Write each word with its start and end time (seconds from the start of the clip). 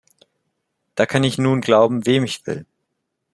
Da 0.95 1.05
kann 1.05 1.23
ich 1.23 1.37
nun 1.37 1.61
glauben, 1.61 2.07
wem 2.07 2.23
ich 2.23 2.47
will. 2.47 2.65